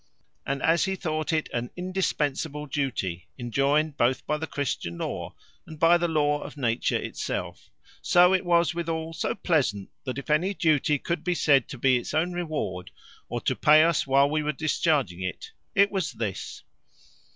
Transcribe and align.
And 0.47 0.63
as 0.63 0.85
he 0.85 0.95
thought 0.95 1.31
it 1.31 1.47
an 1.53 1.69
indispensable 1.77 2.65
duty, 2.65 3.27
enjoined 3.37 3.97
both 3.97 4.25
by 4.25 4.37
the 4.39 4.47
Christian 4.47 4.97
law, 4.97 5.35
and 5.67 5.77
by 5.79 5.99
the 5.99 6.07
law 6.07 6.41
of 6.41 6.57
nature 6.57 6.97
itself; 6.97 7.69
so 8.01 8.35
was 8.41 8.69
it 8.69 8.73
withal 8.75 9.13
so 9.13 9.35
pleasant, 9.35 9.91
that 10.05 10.17
if 10.17 10.31
any 10.31 10.55
duty 10.55 10.97
could 10.97 11.23
be 11.23 11.35
said 11.35 11.67
to 11.67 11.77
be 11.77 11.97
its 11.97 12.15
own 12.15 12.33
reward, 12.33 12.89
or 13.29 13.41
to 13.41 13.55
pay 13.55 13.83
us 13.83 14.07
while 14.07 14.27
we 14.27 14.41
are 14.41 14.51
discharging 14.51 15.21
it, 15.21 15.51
it 15.75 15.91
was 15.91 16.13
this. 16.13 16.63